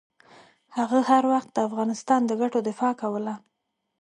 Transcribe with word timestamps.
هغه 0.77 0.99
هر 1.09 1.23
وخت 1.33 1.49
د 1.53 1.57
افغانستان 1.69 2.21
د 2.25 2.31
ګټو 2.41 2.59
دفاع 2.69 2.93
کوله. 3.01 3.33